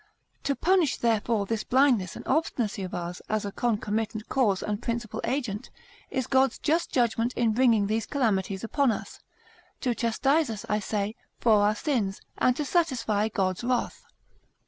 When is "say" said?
10.79-11.15